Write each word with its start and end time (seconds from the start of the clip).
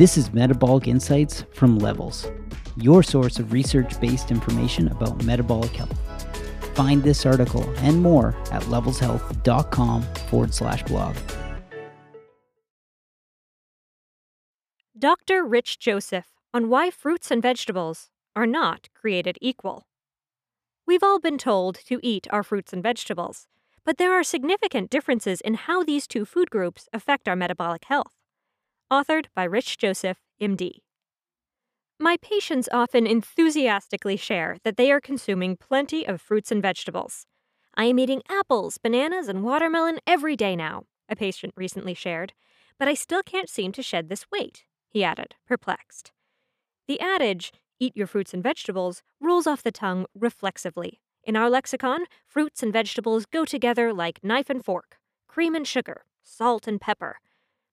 This 0.00 0.16
is 0.16 0.32
Metabolic 0.32 0.88
Insights 0.88 1.44
from 1.52 1.78
Levels, 1.78 2.26
your 2.78 3.02
source 3.02 3.38
of 3.38 3.52
research 3.52 4.00
based 4.00 4.30
information 4.30 4.88
about 4.88 5.22
metabolic 5.24 5.72
health. 5.72 5.94
Find 6.72 7.02
this 7.02 7.26
article 7.26 7.70
and 7.76 8.00
more 8.02 8.28
at 8.50 8.62
levelshealth.com 8.62 10.02
forward 10.30 10.54
slash 10.54 10.82
blog. 10.84 11.16
Dr. 14.98 15.44
Rich 15.44 15.78
Joseph 15.78 16.32
on 16.54 16.70
why 16.70 16.88
fruits 16.88 17.30
and 17.30 17.42
vegetables 17.42 18.08
are 18.34 18.46
not 18.46 18.88
created 18.94 19.36
equal. 19.42 19.86
We've 20.86 21.02
all 21.02 21.20
been 21.20 21.36
told 21.36 21.74
to 21.88 22.00
eat 22.02 22.26
our 22.30 22.42
fruits 22.42 22.72
and 22.72 22.82
vegetables, 22.82 23.48
but 23.84 23.98
there 23.98 24.14
are 24.14 24.24
significant 24.24 24.88
differences 24.88 25.42
in 25.42 25.52
how 25.68 25.84
these 25.84 26.06
two 26.06 26.24
food 26.24 26.48
groups 26.48 26.88
affect 26.94 27.28
our 27.28 27.36
metabolic 27.36 27.84
health. 27.84 28.14
Authored 28.92 29.26
by 29.36 29.44
Rich 29.44 29.78
Joseph, 29.78 30.18
MD. 30.42 30.80
My 32.00 32.16
patients 32.20 32.68
often 32.72 33.06
enthusiastically 33.06 34.16
share 34.16 34.56
that 34.64 34.76
they 34.76 34.90
are 34.90 35.00
consuming 35.00 35.56
plenty 35.56 36.04
of 36.04 36.20
fruits 36.20 36.50
and 36.50 36.60
vegetables. 36.60 37.24
I 37.76 37.84
am 37.84 38.00
eating 38.00 38.22
apples, 38.28 38.78
bananas, 38.78 39.28
and 39.28 39.44
watermelon 39.44 40.00
every 40.08 40.34
day 40.34 40.56
now, 40.56 40.86
a 41.08 41.14
patient 41.14 41.54
recently 41.56 41.94
shared, 41.94 42.32
but 42.80 42.88
I 42.88 42.94
still 42.94 43.22
can't 43.22 43.48
seem 43.48 43.70
to 43.72 43.82
shed 43.82 44.08
this 44.08 44.26
weight, 44.32 44.64
he 44.88 45.04
added, 45.04 45.36
perplexed. 45.46 46.10
The 46.88 46.98
adage, 46.98 47.52
eat 47.78 47.96
your 47.96 48.08
fruits 48.08 48.34
and 48.34 48.42
vegetables, 48.42 49.04
rolls 49.20 49.46
off 49.46 49.62
the 49.62 49.70
tongue 49.70 50.06
reflexively. 50.16 51.00
In 51.22 51.36
our 51.36 51.48
lexicon, 51.48 52.06
fruits 52.26 52.60
and 52.60 52.72
vegetables 52.72 53.24
go 53.24 53.44
together 53.44 53.92
like 53.92 54.24
knife 54.24 54.50
and 54.50 54.64
fork, 54.64 54.98
cream 55.28 55.54
and 55.54 55.64
sugar, 55.64 56.06
salt 56.24 56.66
and 56.66 56.80
pepper. 56.80 57.20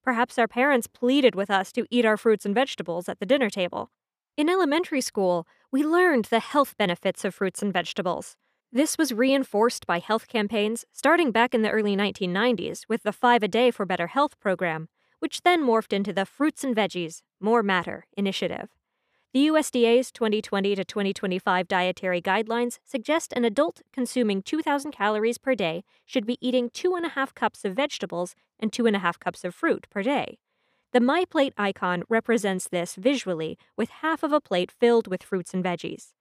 Perhaps 0.08 0.40
our 0.40 0.48
parents 0.48 0.88
pleaded 0.88 1.36
with 1.36 1.52
us 1.52 1.70
to 1.74 1.86
eat 1.92 2.06
our 2.06 2.16
fruits 2.16 2.46
and 2.46 2.56
vegetables 2.56 3.10
at 3.10 3.20
the 3.20 3.26
dinner 3.26 3.50
table. 3.50 3.92
In 4.38 4.48
elementary 4.48 5.02
school, 5.02 5.46
we 5.70 5.84
learned 5.84 6.30
the 6.30 6.40
health 6.40 6.78
benefits 6.78 7.26
of 7.26 7.36
fruits 7.36 7.62
and 7.62 7.74
vegetables. 7.74 8.38
This 8.72 8.98
was 8.98 9.12
reinforced 9.12 9.86
by 9.86 10.00
health 10.00 10.30
campaigns 10.30 10.86
starting 10.94 11.34
back 11.34 11.54
in 11.54 11.62
the 11.62 11.72
early 11.72 11.98
1990s 11.98 12.84
with 12.88 13.04
the 13.04 13.12
Five 13.12 13.44
a 13.44 13.50
Day 13.50 13.70
for 13.70 13.86
Better 13.86 14.08
Health 14.08 14.40
program, 14.40 14.88
which 15.20 15.42
then 15.42 15.62
morphed 15.62 15.92
into 15.92 16.14
the 16.14 16.26
Fruits 16.26 16.64
and 16.64 16.74
Veggies, 16.74 17.22
More 17.42 17.62
Matter 17.62 18.06
initiative. 18.16 18.70
The 19.34 19.48
USDA's 19.48 20.12
2020 20.14 20.74
to 20.76 20.86
2025 20.86 21.68
dietary 21.68 22.22
guidelines 22.22 22.80
suggest 22.86 23.34
an 23.34 23.44
adult 23.44 23.82
consuming 23.92 24.42
2,000 24.42 24.92
calories 24.92 25.38
per 25.38 25.54
day 25.54 25.84
should 26.06 26.26
be 26.26 26.38
eating 26.40 26.70
two 26.70 26.96
and 26.96 27.06
a 27.06 27.10
half 27.10 27.36
cups 27.36 27.66
of 27.66 27.76
vegetables 27.76 28.36
and 28.58 28.72
two 28.72 28.86
and 28.86 28.96
a 28.96 29.00
half 29.00 29.20
cups 29.20 29.44
of 29.44 29.54
fruit 29.54 29.86
per 29.90 30.02
day. 30.02 30.40
The 30.94 31.02
My 31.02 31.26
Plate 31.26 31.54
icon 31.58 32.04
represents 32.08 32.70
this 32.70 32.96
visually 32.96 33.58
with 33.76 33.90
half 33.90 34.24
of 34.24 34.32
a 34.32 34.40
plate 34.40 34.72
filled 34.72 35.08
with 35.08 35.24
fruits 35.24 35.54
and 35.54 35.64
veggies. 35.64 36.14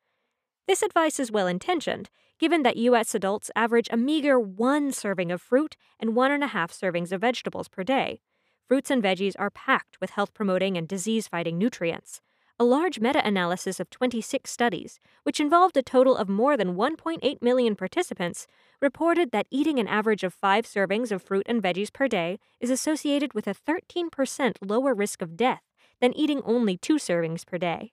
This 0.67 0.83
advice 0.83 1.21
is 1.21 1.31
well 1.31 1.47
intentioned, 1.47 2.11
given 2.41 2.65
that 2.65 2.77
U.S. 2.77 3.15
adults 3.15 3.53
average 3.55 3.89
a 3.93 3.97
meager 3.97 4.41
one 4.41 4.91
serving 4.91 5.31
of 5.31 5.41
fruit 5.41 5.77
and 6.01 6.17
one 6.17 6.33
and 6.33 6.43
a 6.43 6.49
half 6.49 6.73
servings 6.73 7.13
of 7.13 7.21
vegetables 7.21 7.69
per 7.69 7.85
day. 7.85 8.21
Fruits 8.67 8.91
and 8.91 9.01
veggies 9.01 9.37
are 9.39 9.49
packed 9.49 10.01
with 10.01 10.11
health 10.11 10.35
promoting 10.35 10.77
and 10.77 10.89
disease 10.89 11.29
fighting 11.29 11.57
nutrients 11.57 12.21
a 12.59 12.65
large 12.65 13.01
meta 13.01 13.27
analysis 13.27 13.79
of 13.79 13.91
26 13.91 14.51
studies, 14.51 14.99
which 15.25 15.41
involved 15.41 15.77
a 15.77 15.83
total 15.83 16.17
of 16.17 16.29
more 16.29 16.57
than 16.57 16.75
1.8 16.75 17.43
million 17.43 17.77
participants, 17.77 18.47
reported 18.81 19.31
that 19.31 19.47
eating 19.51 19.79
an 19.79 19.87
average 19.87 20.25
of 20.25 20.33
five 20.33 20.65
servings 20.65 21.13
of 21.13 21.23
fruit 21.23 21.45
and 21.47 21.63
veggies 21.63 21.93
per 21.93 22.09
day 22.09 22.39
is 22.59 22.71
associated 22.71 23.35
with 23.35 23.47
a 23.47 23.55
13% 23.55 24.57
lower 24.63 24.95
risk 24.95 25.21
of 25.21 25.37
death 25.37 25.63
than 26.01 26.17
eating 26.17 26.41
only 26.45 26.79
two 26.79 26.97
servings 26.97 27.47
per 27.47 27.59
day. 27.59 27.93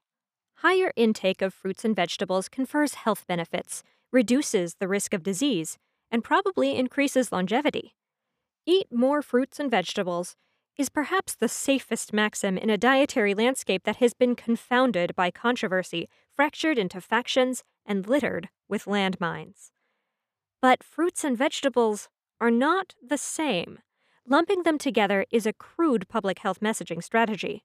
Higher 0.58 0.94
intake 0.95 1.42
of 1.42 1.53
fruits 1.53 1.83
and 1.83 1.95
vegetables 1.95 2.48
confers 2.48 2.94
health 2.94 3.25
benefits, 3.27 3.83
reduces 4.14 4.75
the 4.75 4.88
risk 4.88 5.14
of 5.14 5.23
disease, 5.23 5.77
and 6.10 6.23
probably 6.23 6.77
increases 6.77 7.32
longevity. 7.32 7.95
Eat 8.66 8.87
more 8.92 9.21
fruits 9.21 9.60
and 9.60 9.70
vegetables 9.70 10.37
is 10.78 10.89
perhaps 10.89 11.36
the 11.36 11.48
safest 11.48 12.14
maxim 12.14 12.58
in 12.58 12.70
a 12.70 12.78
dietary 12.78 13.34
landscape 13.34 13.84
that 13.84 13.98
has 13.98 14.14
been 14.14 14.36
confounded 14.36 15.16
by 15.16 15.30
controversy, 15.30 16.10
fractured 16.32 16.78
into 16.78 17.00
factions, 17.00 17.64
and 17.86 18.08
littered 18.08 18.50
with 18.67 18.86
landmines. 18.86 19.72
But 20.61 20.84
fruits 20.84 21.23
and 21.23 21.38
vegetables 21.38 22.10
are 22.39 22.52
not 22.52 22.95
the 23.06 23.17
same. 23.17 23.80
Lumping 24.28 24.64
them 24.64 24.78
together 24.78 25.26
is 25.32 25.45
a 25.45 25.54
crude 25.54 26.08
public 26.08 26.39
health 26.39 26.60
messaging 26.60 27.04
strategy. 27.04 27.64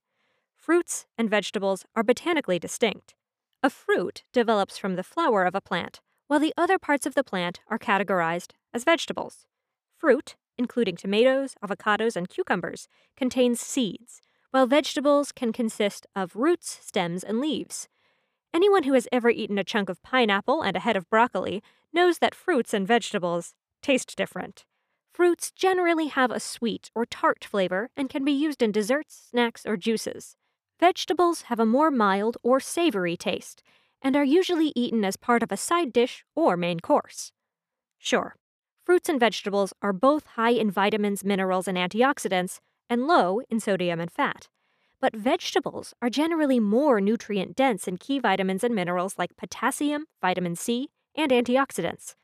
Fruits 0.56 1.06
and 1.16 1.30
vegetables 1.30 1.86
are 1.94 2.02
botanically 2.02 2.58
distinct. 2.58 3.14
A 3.62 3.70
fruit 3.70 4.24
develops 4.32 4.76
from 4.76 4.96
the 4.96 5.02
flower 5.02 5.44
of 5.44 5.54
a 5.54 5.60
plant, 5.60 6.00
while 6.26 6.40
the 6.40 6.54
other 6.56 6.78
parts 6.78 7.06
of 7.06 7.14
the 7.14 7.24
plant 7.24 7.60
are 7.68 7.78
categorized 7.78 8.52
as 8.74 8.84
vegetables. 8.84 9.46
Fruit 9.96 10.36
including 10.58 10.96
tomatoes, 10.96 11.54
avocados, 11.62 12.16
and 12.16 12.28
cucumbers, 12.28 12.88
contains 13.16 13.60
seeds, 13.60 14.20
while 14.50 14.66
vegetables 14.66 15.32
can 15.32 15.52
consist 15.52 16.06
of 16.16 16.36
roots, 16.36 16.78
stems, 16.82 17.22
and 17.22 17.40
leaves. 17.40 17.88
Anyone 18.52 18.84
who 18.84 18.94
has 18.94 19.08
ever 19.12 19.30
eaten 19.30 19.58
a 19.58 19.64
chunk 19.64 19.88
of 19.88 20.02
pineapple 20.02 20.62
and 20.62 20.76
a 20.76 20.80
head 20.80 20.96
of 20.96 21.08
broccoli 21.10 21.62
knows 21.92 22.18
that 22.18 22.34
fruits 22.34 22.74
and 22.74 22.86
vegetables 22.86 23.54
taste 23.82 24.16
different. 24.16 24.64
Fruits 25.12 25.50
generally 25.50 26.06
have 26.06 26.30
a 26.30 26.40
sweet 26.40 26.90
or 26.94 27.04
tart 27.04 27.44
flavor 27.44 27.90
and 27.96 28.08
can 28.08 28.24
be 28.24 28.32
used 28.32 28.62
in 28.62 28.72
desserts, 28.72 29.28
snacks, 29.30 29.66
or 29.66 29.76
juices. 29.76 30.36
Vegetables 30.80 31.42
have 31.42 31.58
a 31.58 31.66
more 31.66 31.90
mild 31.90 32.36
or 32.42 32.60
savory 32.60 33.16
taste 33.16 33.62
and 34.00 34.14
are 34.16 34.24
usually 34.24 34.72
eaten 34.76 35.04
as 35.04 35.16
part 35.16 35.42
of 35.42 35.50
a 35.50 35.56
side 35.56 35.92
dish 35.92 36.24
or 36.34 36.56
main 36.56 36.80
course. 36.80 37.32
Sure, 37.98 38.36
fruits 38.88 39.10
and 39.10 39.20
vegetables 39.20 39.74
are 39.82 39.92
both 39.92 40.24
high 40.28 40.48
in 40.48 40.70
vitamins, 40.70 41.22
minerals, 41.22 41.68
and 41.68 41.76
antioxidants, 41.76 42.58
and 42.88 43.06
low 43.06 43.42
in 43.50 43.60
sodium 43.60 44.00
and 44.00 44.10
fat. 44.10 44.48
But 44.98 45.14
vegetables 45.14 45.92
are 46.00 46.08
generally 46.08 46.58
more 46.58 46.98
nutrient 46.98 47.54
dense 47.54 47.86
in 47.86 47.98
key 47.98 48.18
vitamins 48.18 48.64
and 48.64 48.74
minerals 48.74 49.18
like 49.18 49.36
potassium, 49.36 50.06
vitamin 50.22 50.56
C, 50.56 50.88
and 51.14 51.30
antioxidants. 51.30 52.14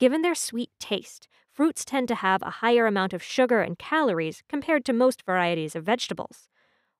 Given 0.00 0.22
their 0.22 0.34
sweet 0.34 0.70
taste, 0.80 1.28
fruits 1.52 1.84
tend 1.84 2.08
to 2.08 2.16
have 2.16 2.42
a 2.42 2.58
higher 2.58 2.88
amount 2.88 3.12
of 3.12 3.22
sugar 3.22 3.60
and 3.60 3.78
calories 3.78 4.42
compared 4.48 4.84
to 4.86 4.92
most 4.92 5.22
varieties 5.24 5.76
of 5.76 5.84
vegetables. 5.84 6.48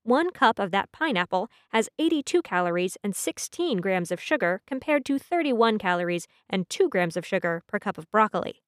One 0.04 0.31
cup 0.31 0.60
of 0.60 0.70
that 0.70 0.93
pineapple 0.93 1.50
has 1.70 1.88
82 1.99 2.43
calories 2.43 2.97
and 3.03 3.16
16 3.16 3.78
grams 3.78 4.12
of 4.12 4.20
sugar 4.20 4.62
compared 4.69 5.04
to 5.06 5.19
31 5.19 5.78
calories 5.78 6.28
and 6.49 6.69
2 6.69 6.88
grams 6.88 7.16
of 7.16 7.26
sugar 7.26 7.65
per 7.66 7.81
cup 7.81 7.99
of 7.99 8.09
broccoli. 8.12 8.62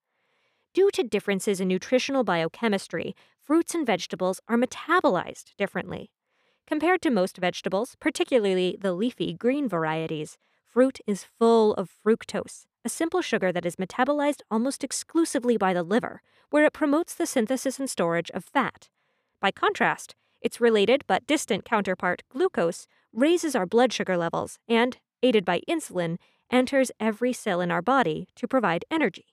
Due 0.75 0.91
to 0.91 1.03
differences 1.03 1.61
in 1.61 1.69
nutritional 1.69 2.25
biochemistry, 2.25 3.15
fruits 3.39 3.75
and 3.75 3.87
vegetables 3.87 4.41
are 4.49 4.57
metabolized 4.57 5.55
differently. 5.59 6.11
Compared 6.67 7.03
to 7.03 7.11
most 7.11 7.37
vegetables, 7.37 7.95
particularly 8.01 8.79
the 8.81 8.95
leafy 8.95 9.35
green 9.35 9.69
varieties, 9.69 10.39
fruit 10.67 10.99
is 11.07 11.25
full 11.25 11.75
of 11.75 11.91
fructose, 12.03 12.65
a 12.87 12.89
simple 12.89 13.21
sugar 13.21 13.53
that 13.53 13.67
is 13.67 13.77
metabolized 13.77 14.41
almost 14.51 14.83
exclusively 14.83 15.59
by 15.59 15.75
the 15.75 15.83
liver, 15.83 16.23
where 16.49 16.65
it 16.65 16.73
promotes 16.73 17.15
the 17.15 17.27
synthesis 17.27 17.79
and 17.79 17.91
storage 17.91 18.31
of 18.31 18.43
fat. 18.43 18.89
By 19.43 19.51
contrast, 19.51 20.15
its 20.41 20.59
related 20.59 21.05
but 21.07 21.27
distant 21.27 21.67
counterpart, 21.67 22.23
glucose, 22.31 22.87
raises 23.13 23.55
our 23.55 23.67
blood 23.67 23.93
sugar 23.93 24.17
levels 24.17 24.59
and, 24.67 24.97
aided 25.23 25.45
by 25.45 25.61
insulin, 25.69 26.17
enters 26.51 26.91
every 26.99 27.35
cell 27.35 27.61
in 27.61 27.71
our 27.71 27.83
body 27.83 28.27
to 28.37 28.49
provide 28.49 28.87
energy. 28.91 29.32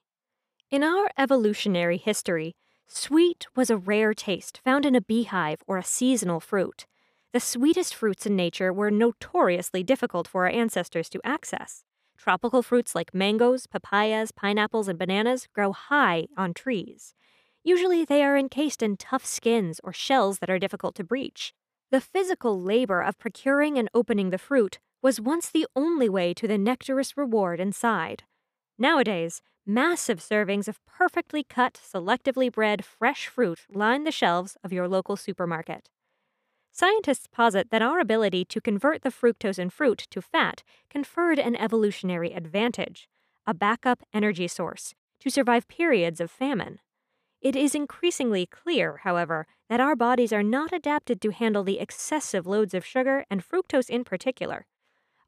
In 0.70 0.84
our 0.84 1.10
evolutionary 1.18 1.96
history, 1.96 2.54
sweet 2.86 3.48
was 3.56 3.70
a 3.70 3.76
rare 3.76 4.14
taste 4.14 4.60
found 4.64 4.86
in 4.86 4.94
a 4.94 5.00
beehive 5.00 5.64
or 5.66 5.78
a 5.78 5.84
seasonal 5.84 6.38
fruit. 6.38 6.86
The 7.32 7.40
sweetest 7.40 7.92
fruits 7.92 8.24
in 8.24 8.36
nature 8.36 8.72
were 8.72 8.92
notoriously 8.92 9.82
difficult 9.82 10.28
for 10.28 10.44
our 10.44 10.50
ancestors 10.50 11.08
to 11.08 11.20
access. 11.24 11.82
Tropical 12.16 12.62
fruits 12.62 12.94
like 12.94 13.12
mangoes, 13.12 13.66
papayas, 13.66 14.30
pineapples, 14.30 14.86
and 14.86 14.96
bananas 14.96 15.48
grow 15.52 15.72
high 15.72 16.28
on 16.36 16.54
trees. 16.54 17.14
Usually, 17.64 18.04
they 18.04 18.22
are 18.22 18.38
encased 18.38 18.80
in 18.80 18.96
tough 18.96 19.26
skins 19.26 19.80
or 19.82 19.92
shells 19.92 20.38
that 20.38 20.50
are 20.50 20.58
difficult 20.60 20.94
to 20.94 21.04
breach. 21.04 21.52
The 21.90 22.00
physical 22.00 22.62
labor 22.62 23.00
of 23.00 23.18
procuring 23.18 23.76
and 23.76 23.90
opening 23.92 24.30
the 24.30 24.38
fruit 24.38 24.78
was 25.02 25.20
once 25.20 25.50
the 25.50 25.66
only 25.74 26.08
way 26.08 26.32
to 26.34 26.46
the 26.46 26.58
nectarous 26.58 27.16
reward 27.16 27.58
inside. 27.58 28.22
Nowadays, 28.78 29.42
Massive 29.66 30.20
servings 30.20 30.68
of 30.68 30.84
perfectly 30.86 31.44
cut, 31.44 31.74
selectively 31.74 32.50
bred 32.50 32.84
fresh 32.84 33.28
fruit 33.28 33.60
line 33.70 34.04
the 34.04 34.10
shelves 34.10 34.56
of 34.64 34.72
your 34.72 34.88
local 34.88 35.16
supermarket. 35.16 35.88
Scientists 36.72 37.26
posit 37.26 37.70
that 37.70 37.82
our 37.82 38.00
ability 38.00 38.44
to 38.44 38.60
convert 38.60 39.02
the 39.02 39.10
fructose 39.10 39.58
in 39.58 39.70
fruit 39.70 40.06
to 40.10 40.22
fat 40.22 40.62
conferred 40.88 41.38
an 41.38 41.56
evolutionary 41.56 42.32
advantage, 42.32 43.08
a 43.46 43.52
backup 43.52 44.02
energy 44.14 44.48
source, 44.48 44.94
to 45.18 45.30
survive 45.30 45.68
periods 45.68 46.20
of 46.20 46.30
famine. 46.30 46.78
It 47.40 47.56
is 47.56 47.74
increasingly 47.74 48.46
clear, 48.46 48.98
however, 48.98 49.46
that 49.68 49.80
our 49.80 49.96
bodies 49.96 50.32
are 50.32 50.42
not 50.42 50.72
adapted 50.72 51.20
to 51.22 51.30
handle 51.30 51.64
the 51.64 51.80
excessive 51.80 52.46
loads 52.46 52.74
of 52.74 52.84
sugar 52.86 53.24
and 53.30 53.42
fructose 53.46 53.90
in 53.90 54.04
particular. 54.04 54.66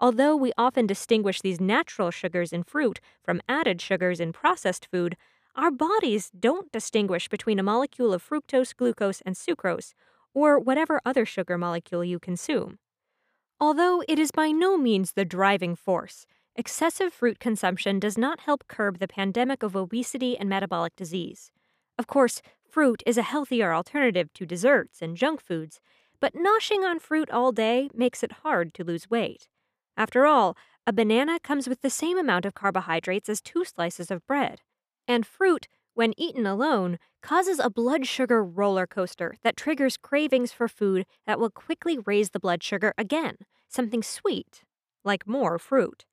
Although 0.01 0.37
we 0.37 0.53
often 0.59 0.87
distinguish 0.87 1.41
these 1.41 1.61
natural 1.61 2.11
sugars 2.11 2.53
in 2.53 2.65
fruit 2.65 3.01
from 3.23 3.41
added 3.49 3.81
sugars 3.81 4.21
in 4.21 4.33
processed 4.33 4.87
food, 4.87 5.17
our 5.55 5.71
bodies 5.71 6.31
don't 6.39 6.73
distinguish 6.73 7.29
between 7.29 7.59
a 7.59 7.63
molecule 7.63 8.13
of 8.13 8.27
fructose, 8.27 8.75
glucose, 8.75 9.21
and 9.21 9.37
sucrose, 9.37 9.93
or 10.35 10.59
whatever 10.59 11.01
other 11.05 11.27
sugar 11.27 11.59
molecule 11.59 12.05
you 12.05 12.19
consume. 12.19 12.79
Although 13.61 14.03
it 14.09 14.19
is 14.19 14.31
by 14.31 14.51
no 14.51 14.77
means 14.77 15.13
the 15.13 15.25
driving 15.25 15.77
force, 15.77 16.27
excessive 16.57 17.13
fruit 17.13 17.39
consumption 17.39 18.01
does 18.01 18.19
not 18.19 18.41
help 18.41 18.67
curb 18.67 18.99
the 18.99 19.07
pandemic 19.07 19.63
of 19.63 19.77
obesity 19.77 20.37
and 20.37 20.49
metabolic 20.49 20.97
disease. 20.97 21.53
Of 21.99 22.07
course, 22.07 22.43
fruit 22.69 23.03
is 23.07 23.19
a 23.19 23.23
healthier 23.23 23.73
alternative 23.73 24.33
to 24.35 24.47
desserts 24.47 25.03
and 25.03 25.17
junk 25.17 25.41
foods, 25.41 25.81
but 26.19 26.35
noshing 26.35 26.83
on 26.85 26.99
fruit 26.99 27.31
all 27.31 27.53
day 27.53 27.91
makes 27.95 28.23
it 28.23 28.33
hard 28.43 28.75
to 28.75 28.85
lose 28.85 29.11
weight. 29.11 29.49
After 29.97 30.27
all, 30.27 30.57
a 30.87 30.93
banana 30.93 31.39
comes 31.41 31.69
with 31.69 31.81
the 31.81 31.91
same 31.91 32.19
amount 32.19 32.45
of 32.45 32.55
carbohydrates 32.55 33.29
as 33.29 33.41
two 33.41 33.65
slices 33.65 34.11
of 34.11 34.27
bread. 34.27 34.61
And 35.07 35.27
fruit, 35.27 35.69
when 35.95 36.15
eaten 36.17 36.47
alone, 36.47 36.99
causes 37.23 37.59
a 37.59 37.71
blood 37.71 38.07
sugar 38.07 38.43
roller 38.43 38.87
coaster 38.87 39.37
that 39.43 39.57
triggers 39.57 39.97
cravings 39.97 40.51
for 40.53 40.67
food 40.69 41.07
that 41.27 41.39
will 41.39 41.51
quickly 41.51 41.99
raise 41.99 42.31
the 42.31 42.41
blood 42.41 42.63
sugar 42.63 42.95
again, 42.97 43.37
something 43.69 44.03
sweet, 44.03 44.65
like 45.05 45.27
more 45.27 45.59
fruit. 45.59 46.05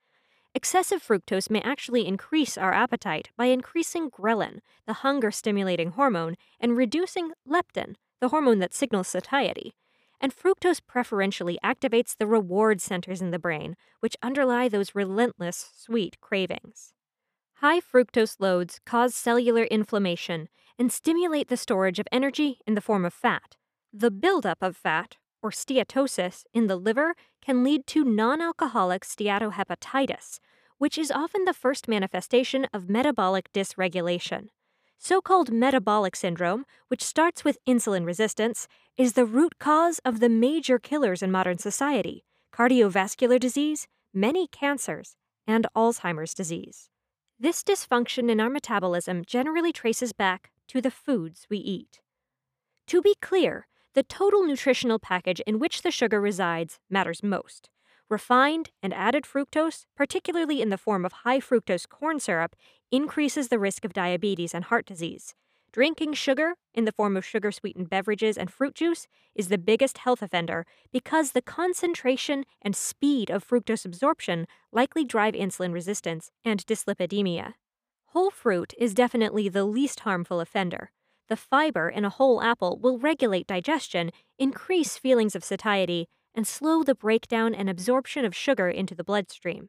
Excessive 0.53 1.01
fructose 1.01 1.49
may 1.49 1.61
actually 1.61 2.05
increase 2.07 2.57
our 2.57 2.73
appetite 2.73 3.29
by 3.37 3.45
increasing 3.45 4.09
ghrelin, 4.09 4.59
the 4.85 4.93
hunger 4.93 5.31
stimulating 5.31 5.91
hormone, 5.91 6.35
and 6.59 6.75
reducing 6.75 7.31
leptin, 7.47 7.95
the 8.19 8.29
hormone 8.29 8.59
that 8.59 8.73
signals 8.73 9.07
satiety. 9.07 9.73
And 10.21 10.35
fructose 10.35 10.81
preferentially 10.85 11.57
activates 11.63 12.15
the 12.17 12.27
reward 12.27 12.81
centers 12.81 13.21
in 13.21 13.31
the 13.31 13.39
brain, 13.39 13.75
which 13.99 14.17
underlie 14.21 14.67
those 14.67 14.95
relentless 14.95 15.71
sweet 15.75 16.19
cravings. 16.19 16.93
High 17.55 17.79
fructose 17.79 18.37
loads 18.39 18.79
cause 18.85 19.15
cellular 19.15 19.63
inflammation 19.63 20.49
and 20.77 20.91
stimulate 20.91 21.49
the 21.49 21.57
storage 21.57 21.99
of 21.99 22.07
energy 22.11 22.59
in 22.65 22.75
the 22.75 22.81
form 22.81 23.05
of 23.05 23.13
fat. 23.13 23.57
The 23.91 24.11
buildup 24.11 24.59
of 24.61 24.77
fat, 24.77 25.17
or 25.41 25.51
steatosis 25.51 26.43
in 26.53 26.67
the 26.67 26.75
liver 26.75 27.15
can 27.41 27.63
lead 27.63 27.87
to 27.87 28.03
non 28.03 28.41
alcoholic 28.41 29.03
steatohepatitis, 29.03 30.39
which 30.77 30.97
is 30.97 31.11
often 31.11 31.45
the 31.45 31.53
first 31.53 31.87
manifestation 31.87 32.65
of 32.73 32.89
metabolic 32.89 33.51
dysregulation. 33.51 34.47
So 35.01 35.21
called 35.21 35.49
metabolic 35.53 36.13
syndrome, 36.13 36.65
which 36.89 37.01
starts 37.01 37.45
with 37.45 37.57
insulin 37.65 38.05
resistance, 38.05 38.67
is 38.97 39.13
the 39.13 39.25
root 39.25 39.57
cause 39.57 39.99
of 40.03 40.19
the 40.19 40.27
major 40.27 40.77
killers 40.77 41.23
in 41.23 41.31
modern 41.31 41.57
society 41.57 42.25
cardiovascular 42.53 43.39
disease, 43.39 43.87
many 44.13 44.45
cancers, 44.47 45.15
and 45.47 45.65
Alzheimer's 45.73 46.33
disease. 46.33 46.89
This 47.39 47.63
dysfunction 47.63 48.29
in 48.29 48.41
our 48.41 48.49
metabolism 48.49 49.23
generally 49.25 49.71
traces 49.71 50.11
back 50.11 50.51
to 50.67 50.81
the 50.81 50.91
foods 50.91 51.47
we 51.49 51.59
eat. 51.59 52.01
To 52.87 53.01
be 53.01 53.15
clear, 53.21 53.67
the 53.93 54.03
total 54.03 54.43
nutritional 54.43 54.99
package 54.99 55.39
in 55.47 55.59
which 55.59 55.83
the 55.83 55.91
sugar 55.91 56.19
resides 56.19 56.79
matters 56.89 57.23
most. 57.23 57.69
Refined 58.09 58.71
and 58.81 58.93
added 58.93 59.23
fructose, 59.23 59.85
particularly 59.95 60.61
in 60.61 60.69
the 60.69 60.77
form 60.77 61.05
of 61.05 61.13
high 61.23 61.39
fructose 61.39 61.87
corn 61.87 62.19
syrup, 62.19 62.55
increases 62.91 63.49
the 63.49 63.59
risk 63.59 63.85
of 63.85 63.93
diabetes 63.93 64.53
and 64.53 64.65
heart 64.65 64.85
disease. 64.85 65.35
Drinking 65.71 66.13
sugar, 66.13 66.55
in 66.73 66.85
the 66.85 66.91
form 66.91 67.15
of 67.15 67.23
sugar 67.23 67.51
sweetened 67.51 67.89
beverages 67.89 68.37
and 68.37 68.51
fruit 68.51 68.73
juice, 68.73 69.07
is 69.35 69.49
the 69.49 69.59
biggest 69.59 69.99
health 69.99 70.23
offender 70.23 70.65
because 70.91 71.31
the 71.31 71.43
concentration 71.43 72.45
and 72.63 72.75
speed 72.75 73.29
of 73.29 73.47
fructose 73.47 73.85
absorption 73.85 74.47
likely 74.71 75.05
drive 75.05 75.35
insulin 75.35 75.71
resistance 75.71 76.31
and 76.43 76.65
dyslipidemia. 76.65 77.53
Whole 78.07 78.31
fruit 78.31 78.73
is 78.79 78.95
definitely 78.95 79.47
the 79.47 79.65
least 79.65 79.99
harmful 79.99 80.39
offender, 80.39 80.89
the 81.29 81.37
fiber 81.37 81.87
in 81.87 82.03
a 82.03 82.09
whole 82.09 82.41
apple 82.41 82.79
will 82.81 82.97
regulate 82.97 83.45
digestion, 83.45 84.11
increase 84.39 84.97
feelings 84.97 85.35
of 85.35 85.43
satiety, 85.43 86.09
and 86.39 86.47
slow 86.47 86.83
the 86.83 86.95
breakdown 86.95 87.53
and 87.53 87.69
absorption 87.69 88.23
of 88.23 88.33
sugar 88.33 88.69
into 88.69 88.95
the 88.95 89.03
bloodstream. 89.03 89.67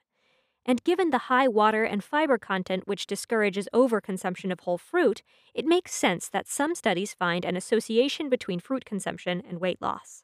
And 0.65 0.85
given 0.85 1.11
the 1.11 1.27
high 1.27 1.49
water 1.49 1.83
and 1.83 2.05
fiber 2.05 2.39
content 2.39 2.87
which 2.87 3.09
discourages 3.09 3.69
overconsumption 3.75 4.53
of 4.53 4.61
whole 4.61 4.79
fruit, 4.79 5.25
it 5.53 5.65
makes 5.65 5.93
sense 5.93 6.29
that 6.29 6.47
some 6.47 6.77
studies 6.77 7.13
find 7.13 7.45
an 7.45 7.57
association 7.57 8.29
between 8.29 8.61
fruit 8.61 8.85
consumption 8.85 9.43
and 9.49 9.61
weight 9.61 9.83
loss. 9.83 10.23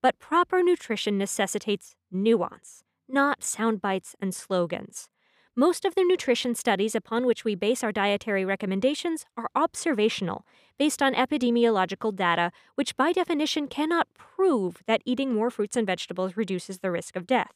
But 0.00 0.18
proper 0.18 0.62
nutrition 0.62 1.18
necessitates 1.18 1.94
nuance, 2.10 2.82
not 3.06 3.44
sound 3.44 3.82
bites 3.82 4.16
and 4.18 4.34
slogans. 4.34 5.10
Most 5.58 5.86
of 5.86 5.94
the 5.94 6.04
nutrition 6.04 6.54
studies 6.54 6.94
upon 6.94 7.24
which 7.24 7.42
we 7.42 7.54
base 7.54 7.82
our 7.82 7.90
dietary 7.90 8.44
recommendations 8.44 9.24
are 9.38 9.48
observational, 9.54 10.44
based 10.78 11.00
on 11.00 11.14
epidemiological 11.14 12.14
data, 12.14 12.52
which 12.74 12.94
by 12.94 13.10
definition 13.10 13.66
cannot 13.66 14.06
prove 14.12 14.82
that 14.86 15.00
eating 15.06 15.32
more 15.32 15.48
fruits 15.48 15.74
and 15.74 15.86
vegetables 15.86 16.36
reduces 16.36 16.80
the 16.80 16.90
risk 16.90 17.16
of 17.16 17.26
death. 17.26 17.54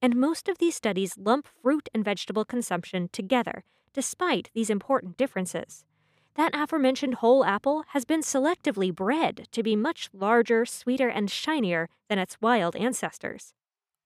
And 0.00 0.14
most 0.14 0.48
of 0.48 0.58
these 0.58 0.76
studies 0.76 1.18
lump 1.18 1.48
fruit 1.60 1.88
and 1.92 2.04
vegetable 2.04 2.44
consumption 2.44 3.08
together, 3.08 3.64
despite 3.92 4.50
these 4.54 4.70
important 4.70 5.16
differences. 5.16 5.84
That 6.36 6.54
aforementioned 6.54 7.16
whole 7.16 7.44
apple 7.44 7.82
has 7.88 8.04
been 8.04 8.20
selectively 8.20 8.94
bred 8.94 9.48
to 9.50 9.64
be 9.64 9.74
much 9.74 10.08
larger, 10.12 10.64
sweeter, 10.64 11.08
and 11.08 11.28
shinier 11.28 11.88
than 12.08 12.20
its 12.20 12.40
wild 12.40 12.76
ancestors. 12.76 13.54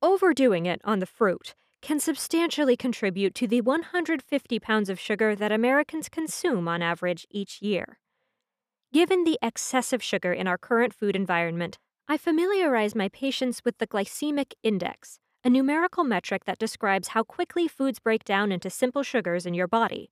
Overdoing 0.00 0.64
it 0.64 0.80
on 0.82 1.00
the 1.00 1.06
fruit 1.06 1.54
can 1.80 2.00
substantially 2.00 2.76
contribute 2.76 3.34
to 3.36 3.46
the 3.46 3.60
150 3.60 4.58
pounds 4.58 4.88
of 4.88 4.98
sugar 4.98 5.34
that 5.36 5.52
Americans 5.52 6.08
consume 6.08 6.68
on 6.68 6.82
average 6.82 7.26
each 7.30 7.62
year. 7.62 7.98
Given 8.92 9.24
the 9.24 9.38
excessive 9.42 10.02
sugar 10.02 10.32
in 10.32 10.46
our 10.46 10.58
current 10.58 10.94
food 10.94 11.14
environment, 11.14 11.78
I 12.08 12.16
familiarize 12.16 12.94
my 12.94 13.08
patients 13.08 13.62
with 13.64 13.76
the 13.78 13.86
glycemic 13.86 14.54
index, 14.62 15.18
a 15.44 15.50
numerical 15.50 16.04
metric 16.04 16.46
that 16.46 16.58
describes 16.58 17.08
how 17.08 17.22
quickly 17.22 17.68
foods 17.68 17.98
break 17.98 18.24
down 18.24 18.50
into 18.50 18.70
simple 18.70 19.02
sugars 19.02 19.44
in 19.44 19.54
your 19.54 19.68
body. 19.68 20.10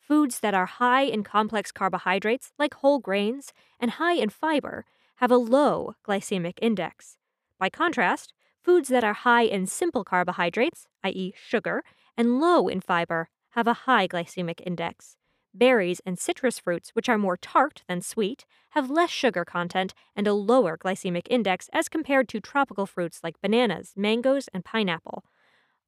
Foods 0.00 0.40
that 0.40 0.54
are 0.54 0.66
high 0.66 1.02
in 1.02 1.22
complex 1.22 1.72
carbohydrates, 1.72 2.52
like 2.58 2.74
whole 2.74 2.98
grains, 2.98 3.52
and 3.80 3.92
high 3.92 4.14
in 4.14 4.28
fiber, 4.28 4.84
have 5.16 5.30
a 5.30 5.36
low 5.36 5.94
glycemic 6.06 6.58
index. 6.60 7.16
By 7.58 7.70
contrast, 7.70 8.32
Foods 8.66 8.88
that 8.88 9.04
are 9.04 9.12
high 9.12 9.42
in 9.44 9.64
simple 9.64 10.02
carbohydrates, 10.02 10.88
i.e., 11.04 11.32
sugar, 11.36 11.84
and 12.16 12.40
low 12.40 12.66
in 12.66 12.80
fiber, 12.80 13.28
have 13.50 13.68
a 13.68 13.86
high 13.86 14.08
glycemic 14.08 14.60
index. 14.66 15.14
Berries 15.54 16.00
and 16.04 16.18
citrus 16.18 16.58
fruits, 16.58 16.90
which 16.92 17.08
are 17.08 17.16
more 17.16 17.36
tart 17.36 17.84
than 17.86 18.00
sweet, 18.00 18.44
have 18.70 18.90
less 18.90 19.08
sugar 19.08 19.44
content 19.44 19.94
and 20.16 20.26
a 20.26 20.32
lower 20.32 20.76
glycemic 20.76 21.28
index 21.30 21.70
as 21.72 21.88
compared 21.88 22.28
to 22.28 22.40
tropical 22.40 22.86
fruits 22.86 23.20
like 23.22 23.40
bananas, 23.40 23.92
mangoes, 23.94 24.48
and 24.52 24.64
pineapple. 24.64 25.22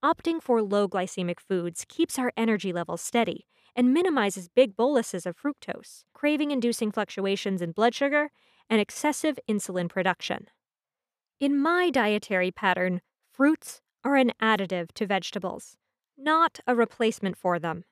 Opting 0.00 0.40
for 0.40 0.62
low 0.62 0.86
glycemic 0.88 1.40
foods 1.40 1.84
keeps 1.88 2.16
our 2.16 2.32
energy 2.36 2.72
levels 2.72 3.00
steady 3.00 3.48
and 3.74 3.92
minimizes 3.92 4.48
big 4.48 4.76
boluses 4.76 5.26
of 5.26 5.36
fructose, 5.36 6.04
craving 6.14 6.52
inducing 6.52 6.92
fluctuations 6.92 7.60
in 7.60 7.72
blood 7.72 7.96
sugar, 7.96 8.30
and 8.70 8.80
excessive 8.80 9.36
insulin 9.48 9.88
production. 9.88 10.46
In 11.40 11.56
my 11.56 11.88
dietary 11.88 12.50
pattern, 12.50 13.00
fruits 13.30 13.80
are 14.02 14.16
an 14.16 14.32
additive 14.42 14.90
to 14.94 15.06
vegetables, 15.06 15.76
not 16.16 16.58
a 16.66 16.74
replacement 16.74 17.36
for 17.36 17.60
them. 17.60 17.84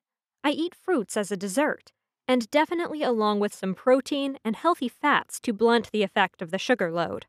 I 0.42 0.50
eat 0.50 0.74
fruits 0.74 1.16
as 1.16 1.30
a 1.30 1.36
dessert, 1.36 1.92
and 2.26 2.50
definitely 2.50 3.04
along 3.04 3.38
with 3.38 3.54
some 3.54 3.72
protein 3.72 4.36
and 4.44 4.56
healthy 4.56 4.88
fats 4.88 5.38
to 5.40 5.52
blunt 5.52 5.92
the 5.92 6.02
effect 6.02 6.42
of 6.42 6.50
the 6.50 6.58
sugar 6.58 6.90
load. 6.90 7.26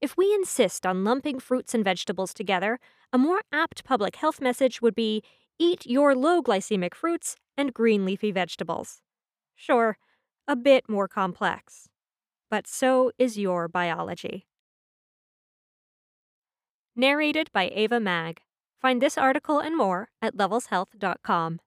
If 0.00 0.16
we 0.16 0.32
insist 0.32 0.86
on 0.86 1.04
lumping 1.04 1.40
fruits 1.40 1.74
and 1.74 1.84
vegetables 1.84 2.32
together, 2.32 2.80
a 3.12 3.18
more 3.18 3.42
apt 3.52 3.84
public 3.84 4.16
health 4.16 4.40
message 4.40 4.80
would 4.80 4.94
be 4.94 5.22
eat 5.58 5.84
your 5.84 6.14
low 6.14 6.42
glycemic 6.42 6.94
fruits 6.94 7.36
and 7.58 7.74
green 7.74 8.06
leafy 8.06 8.32
vegetables. 8.32 9.02
Sure, 9.54 9.98
a 10.48 10.56
bit 10.56 10.88
more 10.88 11.06
complex. 11.06 11.90
But 12.48 12.66
so 12.66 13.12
is 13.18 13.38
your 13.38 13.68
biology. 13.68 14.46
Narrated 17.00 17.48
by 17.54 17.70
Ava 17.72 17.98
Mag. 17.98 18.42
Find 18.82 19.00
this 19.00 19.16
article 19.16 19.58
and 19.58 19.74
more 19.74 20.10
at 20.20 20.36
levelshealth.com. 20.36 21.60